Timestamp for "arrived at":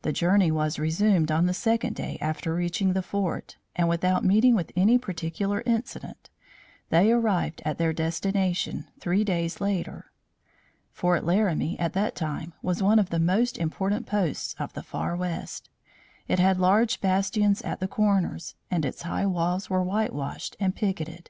7.12-7.76